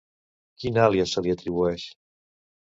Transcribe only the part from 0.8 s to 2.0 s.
àlies se li atribueix?